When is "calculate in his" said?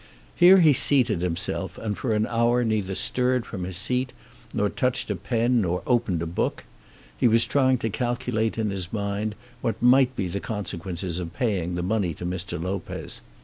7.91-8.91